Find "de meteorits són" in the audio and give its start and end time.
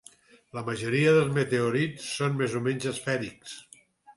1.17-2.35